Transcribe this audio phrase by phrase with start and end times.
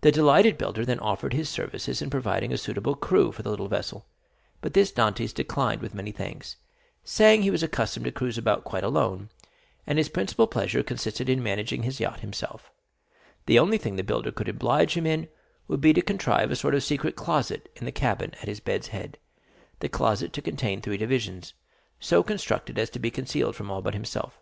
[0.00, 3.68] The delighted builder then offered his services in providing a suitable crew for the little
[3.68, 4.06] vessel,
[4.62, 6.56] but this Dantès declined with many thanks,
[7.02, 9.28] saying he was accustomed to cruise about quite alone,
[9.86, 12.72] and his principal pleasure consisted in managing his yacht himself;
[13.44, 15.28] the only thing the builder could oblige him in
[15.68, 18.88] would be to contrive a sort of secret closet in the cabin at his bed's
[18.88, 19.18] head,
[19.80, 21.52] the closet to contain three divisions,
[22.00, 24.40] so constructed as to be concealed from all but himself.